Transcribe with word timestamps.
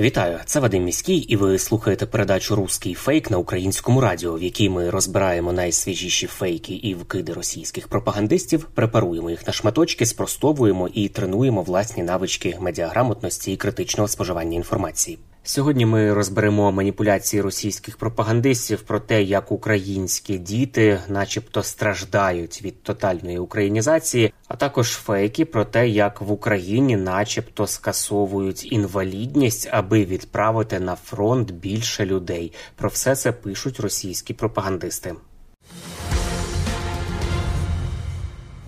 Вітаю, 0.00 0.38
це 0.44 0.60
Вадим 0.60 0.84
Міський, 0.84 1.16
і 1.16 1.36
ви 1.36 1.58
слухаєте 1.58 2.06
передачу 2.06 2.56
Руський 2.56 2.94
фейк 2.94 3.30
на 3.30 3.38
українському 3.38 4.00
радіо, 4.00 4.34
в 4.34 4.42
якій 4.42 4.68
ми 4.68 4.90
розбираємо 4.90 5.52
найсвіжіші 5.52 6.26
фейки 6.26 6.74
і 6.74 6.94
вкиди 6.94 7.32
російських 7.32 7.88
пропагандистів, 7.88 8.64
препаруємо 8.74 9.30
їх 9.30 9.46
на 9.46 9.52
шматочки, 9.52 10.06
спростовуємо 10.06 10.88
і 10.88 11.08
тренуємо 11.08 11.62
власні 11.62 12.02
навички 12.02 12.56
медіаграмотності 12.60 13.52
і 13.52 13.56
критичного 13.56 14.08
споживання 14.08 14.56
інформації. 14.56 15.18
Сьогодні 15.50 15.86
ми 15.86 16.14
розберемо 16.14 16.72
маніпуляції 16.72 17.42
російських 17.42 17.96
пропагандистів 17.96 18.82
про 18.82 19.00
те, 19.00 19.22
як 19.22 19.52
українські 19.52 20.38
діти, 20.38 21.00
начебто, 21.08 21.62
страждають 21.62 22.62
від 22.62 22.82
тотальної 22.82 23.38
українізації, 23.38 24.32
а 24.48 24.56
також 24.56 24.90
фейки 24.90 25.44
про 25.44 25.64
те, 25.64 25.88
як 25.88 26.20
в 26.20 26.32
Україні, 26.32 26.96
начебто, 26.96 27.66
скасовують 27.66 28.72
інвалідність, 28.72 29.68
аби 29.72 30.04
відправити 30.04 30.80
на 30.80 30.96
фронт 30.96 31.50
більше 31.50 32.06
людей. 32.06 32.52
Про 32.76 32.88
все 32.88 33.16
це 33.16 33.32
пишуть 33.32 33.80
російські 33.80 34.34
пропагандисти. 34.34 35.14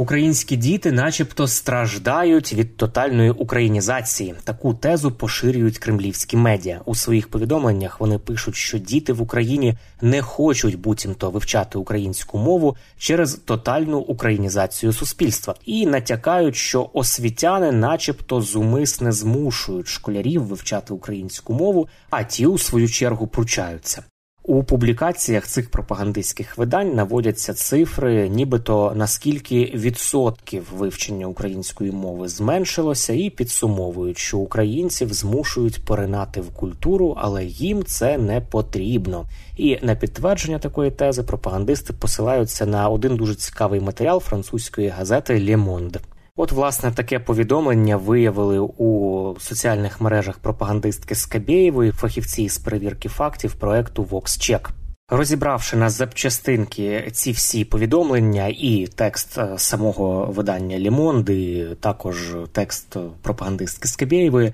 Українські 0.01 0.57
діти, 0.57 0.93
начебто, 0.93 1.47
страждають 1.47 2.53
від 2.53 2.77
тотальної 2.77 3.31
українізації. 3.31 4.35
Таку 4.45 4.75
тезу 4.75 5.11
поширюють 5.11 5.79
кремлівські 5.79 6.37
медіа. 6.37 6.81
У 6.85 6.95
своїх 6.95 7.29
повідомленнях 7.29 8.01
вони 8.01 8.19
пишуть, 8.19 8.55
що 8.55 8.79
діти 8.79 9.13
в 9.13 9.23
Україні 9.23 9.75
не 10.01 10.23
хочуть 10.23 10.79
буцімто 10.79 11.31
вивчати 11.31 11.79
українську 11.79 12.39
мову 12.39 12.77
через 12.99 13.35
тотальну 13.35 13.99
українізацію 13.99 14.93
суспільства 14.93 15.55
і 15.65 15.87
натякають, 15.87 16.57
що 16.57 16.91
освітяни, 16.93 17.73
начебто, 17.73 18.41
зумисне 18.41 19.13
змушують 19.13 19.89
школярів 19.89 20.43
вивчати 20.43 20.95
українську 20.95 21.55
мову, 21.55 21.89
а 22.11 22.23
ті, 22.23 22.47
у 22.47 22.59
свою 22.59 22.89
чергу, 22.89 23.27
пручаються. 23.27 24.03
У 24.43 24.65
публікаціях 24.65 25.47
цих 25.47 25.71
пропагандистських 25.71 26.59
видань 26.59 26.95
наводяться 26.95 27.55
цифри, 27.55 28.29
нібито 28.29 28.93
наскільки 28.97 29.65
відсотків 29.75 30.67
вивчення 30.77 31.27
української 31.27 31.93
мови 31.93 32.29
зменшилося, 32.29 33.13
і 33.13 33.31
підсумовують, 33.31 34.19
що 34.19 34.39
українців 34.39 35.13
змушують 35.13 35.85
поринати 35.85 36.41
в 36.41 36.51
культуру, 36.51 37.17
але 37.19 37.45
їм 37.45 37.85
це 37.85 38.19
не 38.19 38.41
потрібно. 38.41 39.27
І 39.57 39.79
на 39.83 39.95
підтвердження 39.95 40.59
такої 40.59 40.91
тези 40.91 41.23
пропагандисти 41.23 41.93
посилаються 41.93 42.67
на 42.67 42.89
один 42.89 43.17
дуже 43.17 43.35
цікавий 43.35 43.81
матеріал 43.81 44.21
французької 44.21 44.89
газети 44.89 45.35
«Le 45.35 45.57
Monde». 45.57 45.99
От, 46.43 46.53
власне, 46.53 46.91
таке 46.91 47.19
повідомлення 47.19 47.97
виявили 47.97 48.59
у 48.59 49.35
соціальних 49.41 50.01
мережах 50.01 50.39
пропагандистки 50.39 51.15
Скабєєвої, 51.15 51.93
фахівці 51.93 52.49
з 52.49 52.59
перевірки 52.59 53.09
фактів 53.09 53.55
проекту 53.55 54.05
VoxCheck. 54.05 54.69
Розібравши 55.09 55.77
на 55.77 55.91
запчастинки 55.91 57.11
ці 57.13 57.33
всі 57.33 57.65
повідомлення 57.65 58.47
і 58.49 58.89
текст 58.95 59.39
е, 59.39 59.49
самого 59.57 60.25
видання 60.25 60.79
Лімонд, 60.79 61.31
і 61.31 61.67
також 61.81 62.37
текст 62.53 62.97
пропагандистки 63.23 63.89
Скабєєвої, 63.89 64.53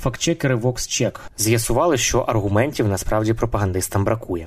фактчекери 0.00 0.56
VoxCheck 0.56 1.18
з'ясували, 1.36 1.96
що 1.98 2.18
аргументів 2.18 2.88
насправді 2.88 3.34
пропагандистам 3.34 4.04
бракує. 4.04 4.46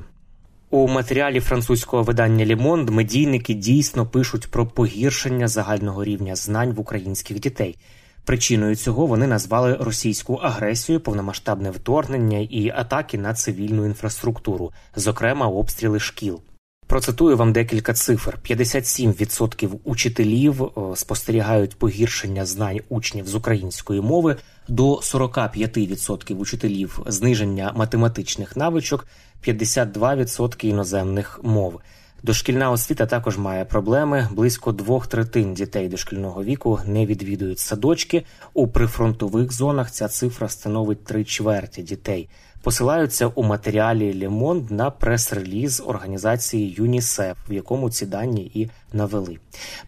У 0.73 0.87
матеріалі 0.87 1.39
французького 1.39 2.03
видання 2.03 2.45
Лімонд 2.45 2.89
медійники 2.89 3.53
дійсно 3.53 4.05
пишуть 4.05 4.51
про 4.51 4.65
погіршення 4.65 5.47
загального 5.47 6.03
рівня 6.03 6.35
знань 6.35 6.71
в 6.73 6.79
українських 6.79 7.39
дітей. 7.39 7.77
Причиною 8.25 8.75
цього 8.75 9.05
вони 9.05 9.27
назвали 9.27 9.75
російську 9.75 10.33
агресію, 10.33 10.99
повномасштабне 10.99 11.71
вторгнення 11.71 12.39
і 12.39 12.69
атаки 12.69 13.17
на 13.17 13.33
цивільну 13.33 13.85
інфраструктуру, 13.85 14.71
зокрема 14.95 15.47
обстріли 15.47 15.99
шкіл. 15.99 16.41
Процитую 16.91 17.37
вам 17.37 17.53
декілька 17.53 17.93
цифр: 17.93 18.37
57% 18.49 19.69
учителів 19.83 20.71
спостерігають 20.95 21.79
погіршення 21.79 22.45
знань 22.45 22.79
учнів 22.89 23.27
з 23.27 23.35
української 23.35 24.01
мови, 24.01 24.35
до 24.67 24.95
45% 24.95 26.35
учителів 26.35 26.99
зниження 27.05 27.73
математичних 27.75 28.57
навичок, 28.57 29.07
52% 29.47 30.65
іноземних 30.65 31.39
мов. 31.43 31.81
Дошкільна 32.23 32.71
освіта 32.71 33.05
також 33.05 33.37
має 33.37 33.65
проблеми. 33.65 34.27
Близько 34.31 34.71
двох 34.71 35.07
третин 35.07 35.53
дітей 35.53 35.89
дошкільного 35.89 36.43
віку 36.43 36.79
не 36.85 37.05
відвідують 37.05 37.59
садочки. 37.59 38.23
У 38.53 38.67
прифронтових 38.67 39.51
зонах 39.51 39.91
ця 39.91 40.07
цифра 40.07 40.49
становить 40.49 41.03
три 41.03 41.23
чверті 41.23 41.83
дітей. 41.83 42.29
Посилаються 42.63 43.27
у 43.27 43.43
матеріалі 43.43 44.19
Лемонд 44.21 44.71
на 44.71 44.91
прес-реліз 44.91 45.83
організації 45.85 46.75
ЮНІСЕФ, 46.77 47.37
в 47.49 47.53
якому 47.53 47.89
ці 47.89 48.05
дані 48.05 48.51
і 48.53 48.69
навели. 48.93 49.37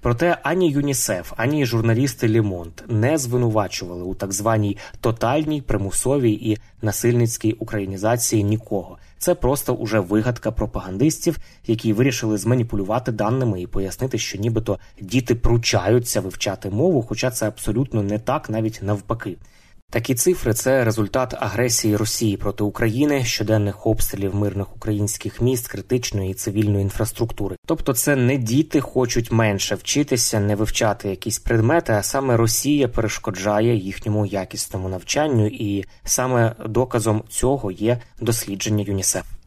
Проте 0.01 0.37
ані 0.43 0.69
ЮНІСЕФ, 0.71 1.33
ані 1.37 1.65
журналісти 1.65 2.29
Лемонд 2.29 2.71
не 2.87 3.17
звинувачували 3.17 4.03
у 4.03 4.15
так 4.15 4.33
званій 4.33 4.77
тотальній, 5.01 5.61
примусовій 5.61 6.31
і 6.31 6.57
насильницькій 6.81 7.53
українізації 7.53 8.43
нікого. 8.43 8.97
Це 9.17 9.35
просто 9.35 9.73
уже 9.73 9.99
вигадка 9.99 10.51
пропагандистів, 10.51 11.37
які 11.67 11.93
вирішили 11.93 12.37
зманіпулювати 12.37 13.11
даними 13.11 13.61
і 13.61 13.67
пояснити, 13.67 14.17
що 14.17 14.37
нібито 14.37 14.79
діти 15.01 15.35
пручаються 15.35 16.21
вивчати 16.21 16.69
мову, 16.69 17.01
хоча 17.01 17.31
це 17.31 17.47
абсолютно 17.47 18.03
не 18.03 18.19
так, 18.19 18.49
навіть 18.49 18.79
навпаки. 18.83 19.37
Такі 19.93 20.15
цифри 20.15 20.53
це 20.53 20.83
результат 20.83 21.33
агресії 21.39 21.95
Росії 21.95 22.37
проти 22.37 22.63
України, 22.63 23.23
щоденних 23.23 23.87
обстрілів 23.87 24.35
мирних 24.35 24.75
українських 24.75 25.41
міст, 25.41 25.67
критичної 25.67 26.31
і 26.31 26.33
цивільної 26.33 26.81
інфраструктури. 26.81 27.55
Тобто, 27.65 27.93
це 27.93 28.15
не 28.15 28.37
діти 28.37 28.81
хочуть 28.81 29.31
менше 29.31 29.75
вчитися, 29.75 30.39
не 30.39 30.55
вивчати 30.55 31.09
якісь 31.09 31.39
предмети, 31.39 31.93
а 31.93 32.03
саме 32.03 32.37
Росія 32.37 32.87
перешкоджає 32.87 33.75
їхньому 33.75 34.25
якісному 34.25 34.89
навчанню, 34.89 35.47
і 35.47 35.85
саме 36.03 36.55
доказом 36.65 37.23
цього 37.29 37.71
є 37.71 38.01
дослідження 38.19 38.83
ЮНІСЕФ. 38.87 39.42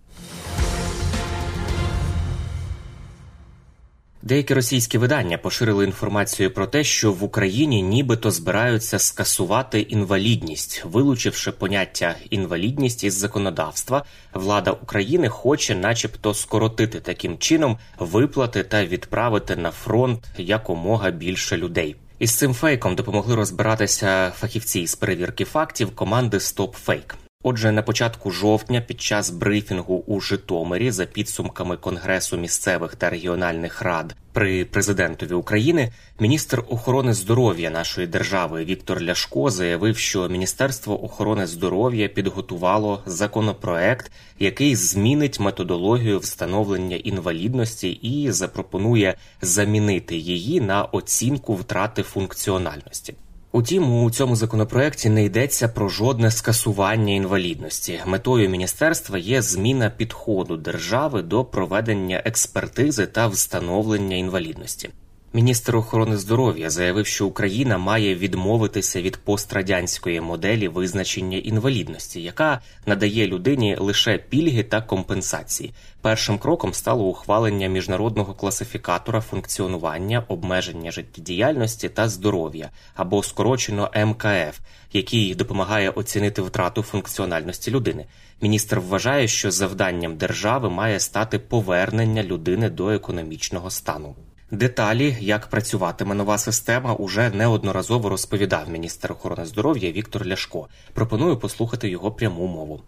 Деякі 4.26 4.54
російські 4.54 4.98
видання 4.98 5.38
поширили 5.38 5.84
інформацію 5.84 6.50
про 6.50 6.66
те, 6.66 6.84
що 6.84 7.12
в 7.12 7.24
Україні 7.24 7.82
нібито 7.82 8.30
збираються 8.30 8.98
скасувати 8.98 9.80
інвалідність, 9.80 10.84
вилучивши 10.84 11.52
поняття 11.52 12.14
інвалідність 12.30 13.04
із 13.04 13.14
законодавства. 13.14 14.04
Влада 14.34 14.70
України 14.70 15.28
хоче, 15.28 15.74
начебто, 15.74 16.34
скоротити 16.34 17.00
таким 17.00 17.38
чином 17.38 17.78
виплати 17.98 18.62
та 18.62 18.84
відправити 18.84 19.56
на 19.56 19.70
фронт 19.70 20.24
якомога 20.38 21.10
більше 21.10 21.56
людей. 21.56 21.96
Із 22.18 22.34
цим 22.34 22.54
фейком 22.54 22.94
допомогли 22.94 23.34
розбиратися 23.34 24.32
фахівці 24.36 24.86
з 24.86 24.94
перевірки 24.94 25.44
фактів 25.44 25.96
команди 25.96 26.36
StopFake. 26.36 27.14
Отже, 27.48 27.72
на 27.72 27.82
початку 27.82 28.30
жовтня, 28.30 28.80
під 28.80 29.00
час 29.00 29.30
брифінгу 29.30 30.04
у 30.06 30.20
Житомирі, 30.20 30.90
за 30.90 31.06
підсумками 31.06 31.76
Конгресу 31.76 32.36
місцевих 32.36 32.96
та 32.96 33.10
регіональних 33.10 33.82
рад 33.82 34.16
при 34.36 34.64
президентові 34.64 35.32
України, 35.32 35.92
міністр 36.20 36.64
охорони 36.68 37.14
здоров'я 37.14 37.70
нашої 37.70 38.06
держави 38.06 38.64
Віктор 38.64 39.02
Ляшко 39.02 39.50
заявив, 39.50 39.98
що 39.98 40.28
Міністерство 40.28 41.04
охорони 41.04 41.46
здоров'я 41.46 42.08
підготувало 42.08 43.02
законопроект, 43.06 44.12
який 44.38 44.76
змінить 44.76 45.40
методологію 45.40 46.18
встановлення 46.18 46.96
інвалідності 46.96 47.90
і 47.90 48.30
запропонує 48.30 49.14
замінити 49.42 50.16
її 50.16 50.60
на 50.60 50.84
оцінку 50.84 51.54
втрати 51.54 52.02
функціональності. 52.02 53.14
Утім, 53.56 54.04
у 54.04 54.10
цьому 54.10 54.36
законопроекті 54.36 55.08
не 55.08 55.24
йдеться 55.24 55.68
про 55.68 55.88
жодне 55.88 56.30
скасування 56.30 57.14
інвалідності. 57.14 58.00
Метою 58.06 58.48
міністерства 58.48 59.18
є 59.18 59.42
зміна 59.42 59.90
підходу 59.90 60.56
держави 60.56 61.22
до 61.22 61.44
проведення 61.44 62.22
експертизи 62.24 63.06
та 63.06 63.26
встановлення 63.26 64.16
інвалідності. 64.16 64.90
Міністр 65.36 65.76
охорони 65.76 66.16
здоров'я 66.16 66.70
заявив, 66.70 67.06
що 67.06 67.26
Україна 67.26 67.78
має 67.78 68.14
відмовитися 68.14 69.02
від 69.02 69.16
пострадянської 69.16 70.20
моделі 70.20 70.68
визначення 70.68 71.38
інвалідності, 71.38 72.22
яка 72.22 72.60
надає 72.86 73.26
людині 73.26 73.76
лише 73.80 74.18
пільги 74.18 74.62
та 74.62 74.80
компенсації. 74.80 75.72
Першим 76.00 76.38
кроком 76.38 76.74
стало 76.74 77.04
ухвалення 77.04 77.68
міжнародного 77.68 78.34
класифікатора 78.34 79.20
функціонування, 79.20 80.24
обмеження 80.28 80.90
життєдіяльності 80.90 81.88
та 81.88 82.08
здоров'я 82.08 82.70
або 82.94 83.22
скорочено 83.22 83.90
МКФ, 84.06 84.58
який 84.92 85.34
допомагає 85.34 85.90
оцінити 85.90 86.42
втрату 86.42 86.82
функціональності 86.82 87.70
людини. 87.70 88.06
Міністр 88.40 88.78
вважає, 88.78 89.28
що 89.28 89.50
завданням 89.50 90.16
держави 90.16 90.70
має 90.70 91.00
стати 91.00 91.38
повернення 91.38 92.22
людини 92.22 92.70
до 92.70 92.90
економічного 92.90 93.70
стану. 93.70 94.16
Деталі, 94.50 95.16
як 95.20 95.46
працюватиме 95.46 96.14
нова 96.14 96.38
система, 96.38 96.94
уже 96.94 97.30
неодноразово 97.30 98.08
розповідав 98.08 98.70
міністр 98.70 99.12
охорони 99.12 99.46
здоров'я 99.46 99.92
Віктор 99.92 100.26
Ляшко. 100.26 100.68
Пропоную 100.92 101.36
послухати 101.36 101.88
його 101.88 102.12
пряму 102.12 102.46
мову. 102.46 102.82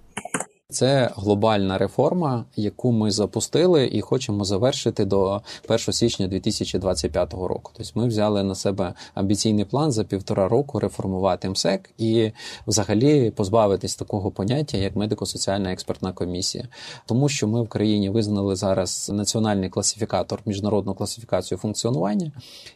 Це 0.73 1.11
глобальна 1.17 1.79
реформа, 1.79 2.45
яку 2.57 2.93
ми 2.93 3.11
запустили 3.11 3.89
і 3.93 4.01
хочемо 4.01 4.45
завершити 4.45 5.05
до 5.05 5.43
1 5.69 5.79
січня 5.79 6.29
2025 6.29 7.33
року. 7.33 7.73
Тобто 7.77 8.01
ми 8.01 8.09
взяли 8.09 8.43
на 8.43 8.55
себе 8.55 8.95
амбіційний 9.15 9.65
план 9.65 9.93
за 9.93 10.05
півтора 10.05 10.49
року 10.49 10.79
реформувати 10.79 11.49
МСЕК 11.49 11.91
і 11.99 12.31
взагалі 12.67 13.31
позбавитись 13.31 13.97
такого 13.97 14.31
поняття, 14.31 14.79
як 14.79 14.97
медико-соціальна 14.97 15.73
експертна 15.73 16.13
комісія, 16.13 16.69
тому 17.07 17.29
що 17.29 17.49
ми 17.49 17.63
в 17.63 17.69
країні 17.69 18.11
визнали 18.11 18.57
зараз 18.57 19.11
національний 19.15 19.69
класифікатор, 19.69 20.41
міжнародну 20.47 20.95
класифікацію 20.95 21.59
функціонування, 21.59 22.33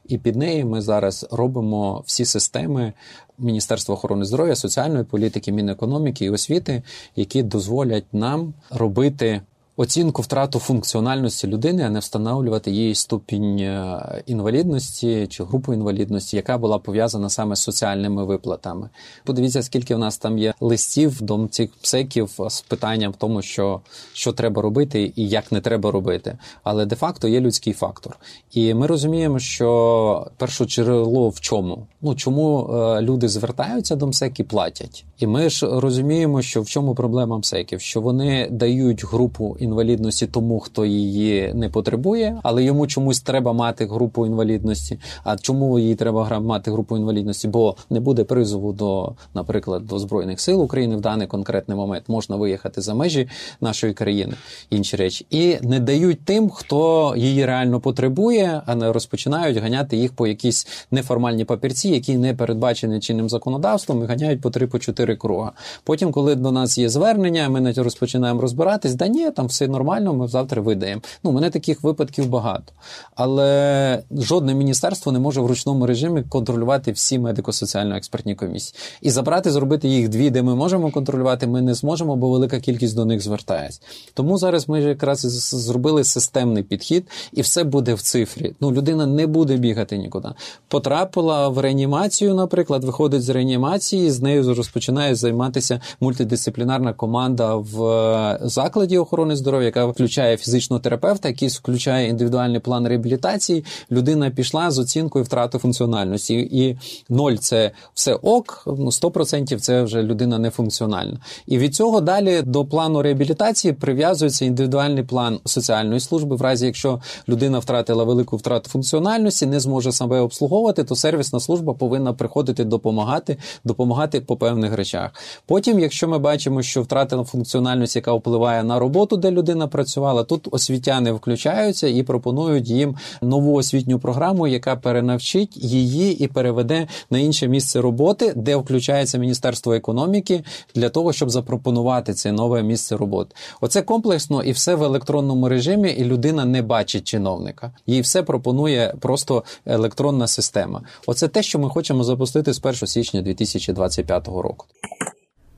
і 0.08 0.18
під 0.18 0.36
нею 0.36 0.66
ми 0.66 0.80
зараз 0.82 1.26
робимо 1.30 2.02
всі 2.06 2.24
системи 2.24 2.92
Міністерства 3.38 3.94
охорони 3.94 4.24
здоров'я, 4.24 4.56
соціальної 4.56 5.04
політики, 5.04 5.52
Мінекономіки 5.52 6.24
і 6.24 6.30
освіти, 6.30 6.82
які 7.16 7.42
дозволять 7.42 8.14
нам 8.14 8.54
робити 8.70 9.40
оцінку 9.76 10.22
втрату 10.22 10.58
функціональності 10.58 11.46
людини, 11.46 11.82
а 11.82 11.90
не 11.90 11.98
встановлювати 11.98 12.70
її 12.70 12.94
ступінь 12.94 13.58
е, 13.58 14.22
інвалідності 14.26 15.26
чи 15.30 15.44
групу 15.44 15.74
інвалідності, 15.74 16.36
яка 16.36 16.58
була 16.58 16.78
пов'язана 16.78 17.30
саме 17.30 17.56
з 17.56 17.62
соціальними 17.62 18.24
виплатами. 18.24 18.88
Подивіться, 19.24 19.62
скільки 19.62 19.94
в 19.94 19.98
нас 19.98 20.18
там 20.18 20.38
є 20.38 20.54
листів 20.60 21.22
до 21.22 21.48
цих 21.50 21.70
псеків 21.82 22.30
з 22.48 22.60
питанням 22.60 23.12
в 23.12 23.16
тому, 23.16 23.42
що 23.42 23.80
що 24.12 24.32
треба 24.32 24.62
робити 24.62 25.12
і 25.16 25.28
як 25.28 25.52
не 25.52 25.60
треба 25.60 25.90
робити. 25.90 26.38
Але 26.62 26.86
де-факто 26.86 27.28
є 27.28 27.40
людський 27.40 27.72
фактор. 27.72 28.16
І 28.52 28.74
ми 28.74 28.86
розуміємо, 28.86 29.38
що 29.38 30.26
перше 30.36 30.64
джерело 30.64 31.28
в 31.28 31.40
чому? 31.40 31.86
Ну 32.02 32.14
чому 32.14 32.70
е, 32.74 33.02
люди 33.02 33.28
звертаються 33.28 33.96
до 33.96 34.06
МСЕК 34.06 34.40
і 34.40 34.42
платять? 34.42 35.04
І 35.18 35.26
ми 35.26 35.50
ж 35.50 35.66
розуміємо, 35.80 36.42
що 36.42 36.62
в 36.62 36.66
чому 36.66 36.94
проблема 36.94 37.38
МСЕКів, 37.38 37.80
що 37.80 38.00
вони 38.00 38.48
дають 38.50 39.04
групу 39.04 39.56
інвалідності 39.62 40.26
тому, 40.26 40.60
хто 40.60 40.84
її 40.84 41.54
не 41.54 41.68
потребує, 41.68 42.40
але 42.42 42.64
йому 42.64 42.86
чомусь 42.86 43.20
треба 43.20 43.52
мати 43.52 43.86
групу 43.86 44.26
інвалідності. 44.26 44.98
А 45.24 45.36
чому 45.36 45.78
їй 45.78 45.94
треба 45.94 46.40
мати 46.40 46.70
групу 46.70 46.96
інвалідності? 46.96 47.48
Бо 47.48 47.76
не 47.90 48.00
буде 48.00 48.24
призову 48.24 48.72
до, 48.72 49.12
наприклад, 49.34 49.86
до 49.86 49.98
збройних 49.98 50.40
сил 50.40 50.62
України 50.62 50.96
в 50.96 51.00
даний 51.00 51.26
конкретний 51.26 51.76
момент 51.76 52.04
можна 52.08 52.36
виїхати 52.36 52.80
за 52.80 52.94
межі 52.94 53.28
нашої 53.60 53.94
країни, 53.94 54.34
інші 54.70 54.96
речі, 54.96 55.26
і 55.30 55.56
не 55.62 55.80
дають 55.80 56.24
тим, 56.24 56.50
хто 56.50 57.14
її 57.16 57.46
реально 57.46 57.80
потребує, 57.80 58.62
а 58.66 58.74
не 58.74 58.92
розпочинають 58.92 59.56
ганяти 59.58 59.96
їх 59.96 60.12
по 60.12 60.26
якісь 60.26 60.66
неформальні 60.90 61.44
папірці, 61.44 61.88
які 61.88 62.16
не 62.16 62.34
передбачені 62.34 63.00
чинним 63.00 63.28
законодавством, 63.28 64.02
і 64.02 64.06
ганяють 64.06 64.40
по 64.40 64.50
три 64.50 64.66
по 64.66 64.78
чотири 64.78 65.16
круга. 65.16 65.52
Потім, 65.84 66.12
коли 66.12 66.34
до 66.34 66.52
нас 66.52 66.78
є 66.78 66.88
звернення, 66.88 67.48
ми 67.48 67.60
навіть 67.60 67.78
розпочинаємо 67.78 68.40
розбиратись, 68.40 68.94
да 68.94 69.08
ні, 69.08 69.30
там 69.30 69.50
все 69.52 69.68
нормально, 69.68 70.14
ми 70.14 70.28
завтра 70.28 70.62
видаємо. 70.62 71.02
Ну, 71.24 71.32
мене 71.32 71.50
таких 71.50 71.82
випадків 71.82 72.28
багато. 72.28 72.72
Але 73.14 74.02
жодне 74.10 74.54
міністерство 74.54 75.12
не 75.12 75.18
може 75.18 75.40
в 75.40 75.46
ручному 75.46 75.86
режимі 75.86 76.22
контролювати 76.22 76.92
всі 76.92 77.18
медико-соціально 77.18 77.96
експертні 77.96 78.34
комісії. 78.34 78.78
І 79.02 79.10
забрати, 79.10 79.50
зробити 79.50 79.88
їх 79.88 80.08
дві, 80.08 80.30
де 80.30 80.42
ми 80.42 80.54
можемо 80.54 80.90
контролювати, 80.90 81.46
ми 81.46 81.62
не 81.62 81.74
зможемо, 81.74 82.16
бо 82.16 82.30
велика 82.30 82.60
кількість 82.60 82.96
до 82.96 83.04
них 83.04 83.20
звертається. 83.20 83.80
Тому 84.14 84.38
зараз 84.38 84.68
ми 84.68 84.82
якраз 84.82 85.20
зробили 85.50 86.04
системний 86.04 86.62
підхід, 86.62 87.08
і 87.32 87.42
все 87.42 87.64
буде 87.64 87.94
в 87.94 88.02
цифрі. 88.02 88.54
Ну, 88.60 88.72
людина 88.72 89.06
не 89.06 89.26
буде 89.26 89.56
бігати 89.56 89.98
нікуди. 89.98 90.28
Потрапила 90.68 91.48
в 91.48 91.58
реанімацію, 91.58 92.34
наприклад, 92.34 92.84
виходить 92.84 93.22
з 93.22 93.28
реанімації, 93.28 94.10
з 94.10 94.20
нею 94.20 94.54
розпочинає 94.54 95.14
займатися 95.14 95.80
мультидисциплінарна 96.00 96.92
команда 96.92 97.56
в 97.56 97.84
е, 97.84 98.38
закладі 98.42 98.98
охорони 98.98 99.36
яка 99.62 99.86
включає 99.86 100.36
фізичного 100.36 100.80
терапевта, 100.80 101.28
який 101.28 101.48
включає 101.48 102.08
індивідуальний 102.08 102.60
план 102.60 102.88
реабілітації. 102.88 103.64
Людина 103.90 104.30
пішла 104.30 104.70
з 104.70 104.78
оцінкою 104.78 105.24
втрати 105.24 105.58
функціональності. 105.58 106.34
І 106.34 106.76
ноль 107.08 107.34
це 107.34 107.70
все 107.94 108.14
ок, 108.14 108.62
ну 108.66 108.86
100% 108.86 109.56
це 109.56 109.82
вже 109.82 110.02
людина 110.02 110.38
нефункціональна. 110.38 111.20
І 111.46 111.58
від 111.58 111.74
цього 111.74 112.00
далі 112.00 112.42
до 112.42 112.64
плану 112.64 113.02
реабілітації 113.02 113.72
прив'язується 113.72 114.44
індивідуальний 114.44 115.04
план 115.04 115.38
соціальної 115.44 116.00
служби. 116.00 116.36
В 116.36 116.42
разі 116.42 116.66
якщо 116.66 117.00
людина 117.28 117.58
втратила 117.58 118.04
велику 118.04 118.36
втрату 118.36 118.70
функціональності, 118.70 119.46
не 119.46 119.60
зможе 119.60 119.92
себе 119.92 120.20
обслуговувати, 120.20 120.84
то 120.84 120.96
сервісна 120.96 121.40
служба 121.40 121.74
повинна 121.74 122.12
приходити 122.12 122.64
допомагати, 122.64 123.36
допомагати 123.64 124.20
по 124.20 124.36
певних 124.36 124.74
речах. 124.74 125.10
Потім, 125.46 125.80
якщо 125.80 126.08
ми 126.08 126.18
бачимо, 126.18 126.62
що 126.62 126.82
втратила 126.82 127.24
функціональність, 127.24 127.96
яка 127.96 128.12
впливає 128.12 128.64
на 128.64 128.78
роботу, 128.78 129.16
де 129.16 129.30
людина 129.32 129.66
працювала, 129.66 130.24
тут 130.24 130.48
освітяни 130.50 131.12
включаються 131.12 131.88
і 131.88 132.02
пропонують 132.02 132.68
їм 132.68 132.96
нову 133.22 133.54
освітню 133.54 133.98
програму, 133.98 134.46
яка 134.46 134.76
перенавчить 134.76 135.56
її 135.56 136.24
і 136.24 136.26
переведе 136.26 136.86
на 137.10 137.18
інше 137.18 137.48
місце 137.48 137.80
роботи, 137.80 138.32
де 138.36 138.56
включається 138.56 139.18
Міністерство 139.18 139.74
економіки 139.74 140.44
для 140.74 140.88
того, 140.88 141.12
щоб 141.12 141.30
запропонувати 141.30 142.14
це 142.14 142.32
нове 142.32 142.62
місце 142.62 142.96
роботи. 142.96 143.34
Оце 143.60 143.82
комплексно 143.82 144.42
і 144.42 144.52
все 144.52 144.74
в 144.74 144.82
електронному 144.82 145.48
режимі, 145.48 145.90
і 145.90 146.04
людина 146.04 146.44
не 146.44 146.62
бачить 146.62 147.04
чиновника. 147.04 147.72
Їй 147.86 148.00
все 148.00 148.22
пропонує 148.22 148.94
просто 149.00 149.44
електронна 149.66 150.26
система. 150.26 150.82
Оце 151.06 151.28
те, 151.28 151.42
що 151.42 151.58
ми 151.58 151.68
хочемо 151.70 152.04
запустити 152.04 152.52
з 152.52 152.60
1 152.64 152.74
січня 152.74 153.22
2025 153.22 154.28
року. 154.28 154.66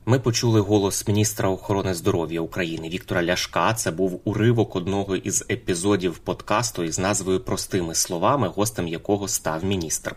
Ми 0.07 0.19
почули 0.19 0.59
голос 0.59 1.07
міністра 1.07 1.49
охорони 1.49 1.93
здоров'я 1.93 2.41
України 2.41 2.89
Віктора 2.89 3.23
Ляшка. 3.23 3.73
Це 3.73 3.91
був 3.91 4.21
уривок 4.23 4.75
одного 4.75 5.15
із 5.15 5.45
епізодів 5.49 6.17
подкасту 6.17 6.83
із 6.83 6.99
назвою 6.99 7.39
Простими 7.39 7.95
словами, 7.95 8.47
гостем 8.47 8.87
якого 8.87 9.27
став 9.27 9.65
міністр. 9.65 10.15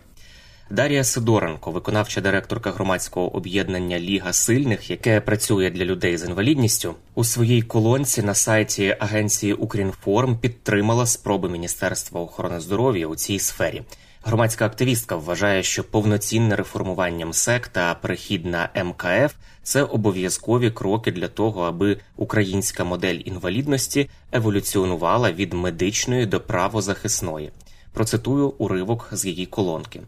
Дар'я 0.71 1.03
Сидоренко, 1.03 1.71
виконавча 1.71 2.21
директорка 2.21 2.71
громадського 2.71 3.35
об'єднання 3.35 3.99
Ліга 3.99 4.33
сильних, 4.33 4.89
яке 4.89 5.21
працює 5.21 5.69
для 5.69 5.85
людей 5.85 6.17
з 6.17 6.23
інвалідністю, 6.23 6.95
у 7.15 7.23
своїй 7.23 7.61
колонці 7.61 8.21
на 8.21 8.33
сайті 8.33 8.97
агенції 8.99 9.53
Укрінформ 9.53 10.37
підтримала 10.37 11.05
спроби 11.05 11.49
Міністерства 11.49 12.21
охорони 12.21 12.59
здоров'я 12.59 13.07
у 13.07 13.15
цій 13.15 13.39
сфері. 13.39 13.81
Громадська 14.23 14.65
активістка 14.65 15.15
вважає, 15.15 15.63
що 15.63 15.83
повноцінне 15.83 16.55
реформування 16.55 17.25
МСЕК 17.25 17.67
та 17.67 17.95
перехід 17.95 18.45
на 18.45 18.69
МКФ 18.83 19.33
це 19.63 19.83
обов'язкові 19.83 20.71
кроки 20.71 21.11
для 21.11 21.27
того, 21.27 21.61
аби 21.61 21.97
українська 22.15 22.83
модель 22.83 23.19
інвалідності 23.25 24.09
еволюціонувала 24.31 25.31
від 25.31 25.53
медичної 25.53 26.25
до 26.25 26.39
правозахисної. 26.39 27.51
Процитую 27.93 28.49
уривок 28.57 29.09
з 29.11 29.25
її 29.25 29.45
колонки. 29.45 30.01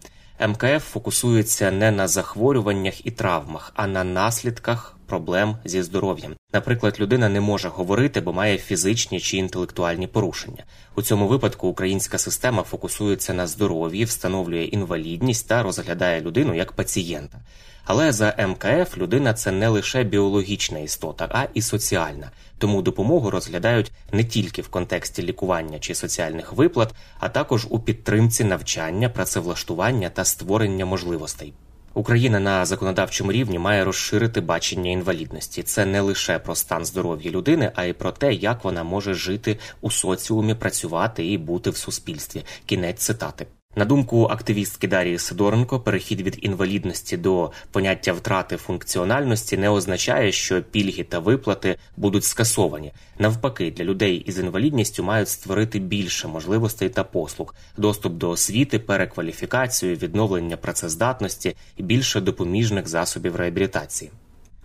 МКФ 0.48 0.91
фокусується 0.91 1.71
не 1.71 1.91
на 1.91 2.07
захворюваннях 2.07 3.05
і 3.05 3.12
травмах, 3.12 3.71
а 3.75 3.88
на 3.88 4.03
наслідках 4.03 4.95
проблем 5.12 5.58
зі 5.65 5.82
здоров'ям. 5.82 6.36
Наприклад, 6.53 6.98
людина 7.00 7.30
не 7.30 7.41
може 7.41 7.70
говорити, 7.70 8.22
бо 8.22 8.34
має 8.34 8.58
фізичні 8.58 9.20
чи 9.20 9.38
інтелектуальні 9.38 10.08
порушення. 10.08 10.63
У 10.96 11.01
цьому 11.01 11.27
випадку 11.27 11.68
українська 11.68 12.18
система 12.18 12.63
фокусується 12.63 13.34
на 13.34 13.48
здоров'ї, 13.48 14.06
встановлює 14.06 14.63
інвалідність 14.63 15.48
та 15.48 15.63
розглядає 15.63 16.22
людину 16.22 16.53
як 16.53 16.72
пацієнта. 16.72 17.39
Але 17.86 18.12
за 18.12 18.36
МКФ 18.48 18.98
людина 18.98 19.34
це 19.34 19.51
не 19.51 19.68
лише 19.68 20.03
біологічна 20.03 20.80
істота, 20.80 21.27
а 21.32 21.48
і 21.53 21.62
соціальна. 21.62 22.32
Тому 22.58 22.82
допомогу 22.82 23.30
розглядають 23.30 23.91
не 24.12 24.24
тільки 24.24 24.62
в 24.62 24.68
контексті 24.68 25.24
лікування 25.24 25.80
чи 25.80 25.96
соціальних 25.96 26.53
виплат, 26.53 26.94
а 27.20 27.30
також 27.30 27.68
у 27.70 27.80
підтримці 27.80 28.44
навчання, 28.44 29.10
працевлаштування 29.10 30.10
та 30.10 30.25
створення 30.25 30.86
можливостей. 30.86 31.53
Україна 31.93 32.39
на 32.39 32.65
законодавчому 32.65 33.31
рівні 33.31 33.60
має 33.60 33.83
розширити 33.83 34.41
бачення 34.41 34.91
інвалідності. 34.91 35.63
Це 35.63 35.86
не 35.86 36.01
лише 36.01 36.39
про 36.39 36.55
стан 36.55 36.86
здоров'я 36.86 37.31
людини, 37.31 37.71
а 37.75 37.83
й 37.83 37.93
про 37.93 38.12
те, 38.12 38.33
як 38.33 38.63
вона 38.63 38.83
може 38.83 39.13
жити 39.13 39.60
у 39.81 39.91
соціумі, 39.91 40.55
працювати 40.55 41.27
і 41.27 41.38
бути 41.38 41.69
в 41.69 41.77
суспільстві. 41.77 42.43
Кінець 42.65 43.00
цитати. 43.00 43.48
На 43.75 43.85
думку 43.85 44.27
активістки 44.31 44.87
Дарії 44.87 45.19
Сидоренко, 45.19 45.79
перехід 45.79 46.21
від 46.21 46.37
інвалідності 46.41 47.17
до 47.17 47.51
поняття 47.71 48.13
втрати 48.13 48.57
функціональності 48.57 49.57
не 49.57 49.69
означає, 49.69 50.31
що 50.31 50.63
пільги 50.63 51.03
та 51.03 51.19
виплати 51.19 51.77
будуть 51.97 52.23
скасовані. 52.23 52.91
Навпаки, 53.19 53.71
для 53.71 53.83
людей 53.83 54.15
із 54.15 54.39
інвалідністю 54.39 55.03
мають 55.03 55.29
створити 55.29 55.79
більше 55.79 56.27
можливостей 56.27 56.89
та 56.89 57.03
послуг, 57.03 57.55
доступ 57.77 58.13
до 58.13 58.29
освіти, 58.29 58.79
перекваліфікацію, 58.79 59.95
відновлення 59.95 60.57
працездатності 60.57 61.55
і 61.77 61.83
більше 61.83 62.21
допоміжних 62.21 62.87
засобів 62.87 63.35
реабілітації. 63.35 64.11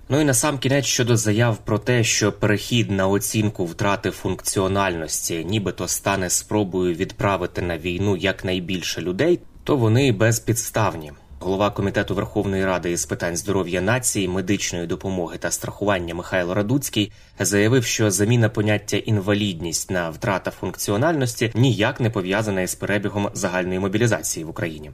Ну 0.08 0.20
і 0.20 0.25
на 0.25 0.34
сам 0.34 0.58
кінець 0.58 0.84
щодо 0.84 1.16
заяв 1.16 1.58
про 1.58 1.78
те, 1.78 2.04
що 2.04 2.32
перехід 2.32 2.90
на 2.90 3.08
оцінку 3.08 3.64
втрати 3.64 4.10
функціональності, 4.10 5.44
нібито 5.44 5.88
стане 5.88 6.30
спробою 6.30 6.94
відправити 6.94 7.62
на 7.62 7.78
війну 7.78 8.16
якнайбільше 8.16 9.00
людей, 9.00 9.40
то 9.64 9.76
вони 9.76 10.12
безпідставні. 10.12 11.12
Голова 11.40 11.70
комітету 11.70 12.14
Верховної 12.14 12.64
Ради 12.64 12.90
із 12.90 13.06
питань 13.06 13.36
здоров'я 13.36 13.80
нації, 13.80 14.28
медичної 14.28 14.86
допомоги 14.86 15.38
та 15.38 15.50
страхування 15.50 16.14
Михайло 16.14 16.54
Радуцький 16.54 17.12
заявив, 17.38 17.84
що 17.84 18.10
заміна 18.10 18.48
поняття 18.48 18.96
інвалідність 18.96 19.90
на 19.90 20.10
втрата 20.10 20.50
функціональності 20.50 21.52
ніяк 21.54 22.00
не 22.00 22.10
пов'язана 22.10 22.60
із 22.62 22.75
перебігом 22.75 23.30
загальної 23.34 23.78
мобілізації 23.78 24.44
в 24.44 24.50
Україні. 24.50 24.90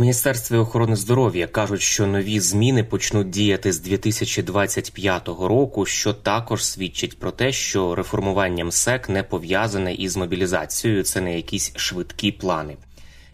Міністерстві 0.00 0.56
охорони 0.56 0.96
здоров'я 0.96 1.46
кажуть, 1.46 1.80
що 1.80 2.06
нові 2.06 2.40
зміни 2.40 2.84
почнуть 2.84 3.30
діяти 3.30 3.72
з 3.72 3.80
2025 3.80 5.28
року, 5.28 5.86
що 5.86 6.12
також 6.12 6.64
свідчить 6.64 7.18
про 7.18 7.30
те, 7.30 7.52
що 7.52 7.94
реформування 7.94 8.64
МСЕК 8.64 9.08
не 9.08 9.22
пов'язане 9.22 9.94
із 9.94 10.16
мобілізацією. 10.16 11.02
Це 11.02 11.20
не 11.20 11.36
якісь 11.36 11.72
швидкі 11.76 12.32
плани. 12.32 12.76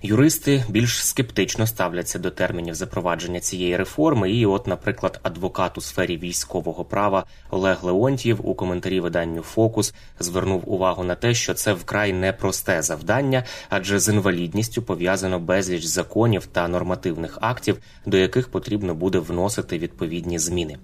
Юристи 0.02 0.64
більш 0.68 1.06
скептично 1.06 1.66
ставляться 1.66 2.18
до 2.18 2.30
термінів 2.30 2.74
запровадження 2.74 3.40
цієї 3.40 3.76
реформи. 3.76 4.30
І, 4.32 4.46
от, 4.46 4.66
наприклад, 4.66 5.20
адвокат 5.22 5.78
у 5.78 5.80
сфері 5.80 6.16
військового 6.16 6.84
права 6.84 7.24
Олег 7.50 7.84
Леонтьєв 7.84 8.48
у 8.48 8.54
коментарі 8.54 9.00
виданню 9.00 9.42
Фокус 9.42 9.94
звернув 10.18 10.62
увагу 10.72 11.04
на 11.04 11.14
те, 11.14 11.34
що 11.34 11.54
це 11.54 11.72
вкрай 11.72 12.12
непросте 12.12 12.82
завдання, 12.82 13.44
адже 13.68 13.98
з 13.98 14.08
інвалідністю 14.08 14.82
пов'язано 14.82 15.38
безліч 15.38 15.84
законів 15.84 16.46
та 16.46 16.68
нормативних 16.68 17.38
актів, 17.40 17.78
до 18.06 18.16
яких 18.16 18.48
потрібно 18.48 18.94
буде 18.94 19.18
вносити 19.18 19.78
відповідні 19.78 20.38
зміни. 20.38 20.78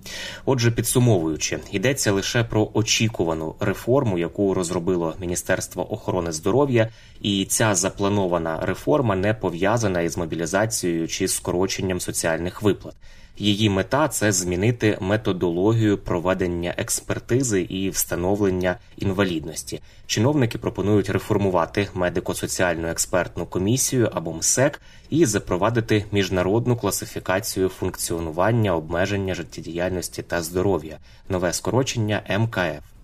Отже, 0.45 0.71
підсумовуючи, 0.71 1.59
йдеться 1.73 2.13
лише 2.13 2.45
про 2.45 2.71
очікувану 2.75 3.55
реформу, 3.61 4.19
яку 4.19 4.55
розробило 4.55 5.15
Міністерство 5.21 5.93
охорони 5.93 6.33
здоров'я, 6.33 6.89
і 7.21 7.45
ця 7.45 7.75
запланована 7.75 8.59
реформа 8.63 9.02
не 9.03 9.35
пов'язана 9.35 10.01
із 10.01 10.17
мобілізацією 10.17 11.09
чи 11.09 11.29
скороченням 11.29 12.01
соціальних 12.01 12.63
виплат. 12.63 12.95
Її 13.37 13.71
мета 13.71 14.09
це 14.09 14.33
змінити 14.33 14.99
методологію 15.01 15.99
проведення 15.99 16.75
експертизи 16.77 17.61
і 17.61 17.91
встановлення 17.91 18.77
інвалідності. 18.97 19.81
Чиновники 20.07 20.59
пропонують 20.59 21.11
реформувати 21.11 21.89
медико-соціальну 21.95 22.89
експертну 22.91 23.47
комісію 23.47 24.11
або 24.13 24.33
МСЕК 24.33 24.81
і 25.11 25.27
запровадити 25.27 26.05
міжнародну 26.13 26.77
класифікацію 26.77 27.69
функціонування, 27.69 28.77
обмеження 28.77 29.35
життєдіяльності 29.35 30.23
та 30.23 30.43
здоров'я, 30.43 30.99
нове 31.29 31.53
скорочення 31.53 32.23
МКФ. 32.39 33.02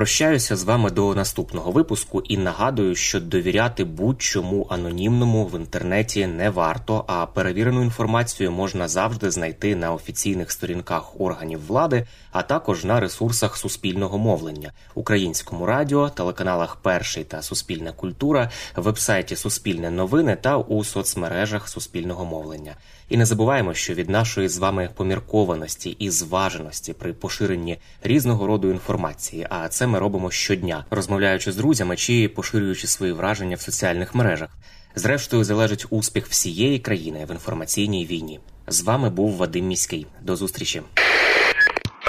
Прощаюся 0.00 0.56
з 0.56 0.64
вами 0.64 0.90
до 0.90 1.14
наступного 1.14 1.70
випуску 1.70 2.20
і 2.20 2.36
нагадую, 2.36 2.94
що 2.94 3.20
довіряти 3.20 3.84
будь-чому 3.84 4.66
анонімному 4.70 5.46
в 5.46 5.58
інтернеті 5.58 6.26
не 6.26 6.50
варто, 6.50 7.04
а 7.06 7.26
перевірену 7.26 7.82
інформацію 7.82 8.52
можна 8.52 8.88
завжди 8.88 9.30
знайти 9.30 9.76
на 9.76 9.92
офіційних 9.92 10.50
сторінках 10.50 11.20
органів 11.20 11.66
влади, 11.66 12.06
а 12.32 12.42
також 12.42 12.84
на 12.84 13.00
ресурсах 13.00 13.56
суспільного 13.56 14.18
мовлення, 14.18 14.72
українському 14.94 15.66
радіо, 15.66 16.08
телеканалах 16.08 16.76
Перший 16.76 17.24
та 17.24 17.42
Суспільна 17.42 17.92
культура, 17.92 18.50
вебсайті 18.76 19.36
Суспільне 19.36 19.90
новини 19.90 20.36
та 20.40 20.56
у 20.56 20.84
соцмережах 20.84 21.68
суспільного 21.68 22.24
мовлення. 22.24 22.76
І 23.08 23.16
не 23.16 23.26
забуваємо, 23.26 23.74
що 23.74 23.94
від 23.94 24.10
нашої 24.10 24.48
з 24.48 24.58
вами 24.58 24.90
поміркованості 24.94 25.90
і 25.90 26.10
зваженості 26.10 26.92
при 26.92 27.12
поширенні 27.12 27.78
різного 28.02 28.46
роду 28.46 28.70
інформації, 28.70 29.46
а 29.50 29.68
це 29.68 29.86
ми 29.90 29.98
робимо 29.98 30.30
щодня, 30.30 30.84
розмовляючи 30.90 31.52
з 31.52 31.56
друзями 31.56 31.96
чи 31.96 32.28
поширюючи 32.28 32.86
свої 32.86 33.12
враження 33.12 33.56
в 33.56 33.60
соціальних 33.60 34.14
мережах. 34.14 34.48
Зрештою, 34.94 35.44
залежить 35.44 35.86
успіх 35.90 36.26
всієї 36.26 36.78
країни 36.78 37.26
в 37.28 37.32
інформаційній 37.32 38.06
війні. 38.06 38.40
З 38.68 38.82
вами 38.82 39.10
був 39.10 39.36
Вадим 39.36 39.66
Міський. 39.66 40.06
До 40.22 40.36
зустрічі. 40.36 40.82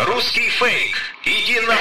Русский 0.07 0.47
фейк. 0.49 0.95
Иди 1.25 1.67
на... 1.67 1.75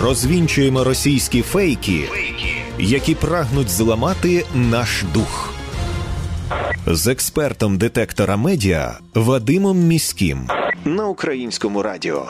Розвінчуємо 0.00 0.84
російські 0.84 1.42
фейки, 1.42 2.02
Фейки. 2.10 2.54
які 2.78 3.14
прагнуть 3.14 3.68
зламати 3.68 4.44
наш 4.54 5.04
дух. 5.14 5.54
З 6.86 7.06
експертом 7.06 7.78
детектора 7.78 8.36
медіа 8.36 8.98
Вадимом 9.14 9.78
Міським 9.78 10.48
на 10.84 11.06
українському 11.06 11.82
радіо. 11.82 12.28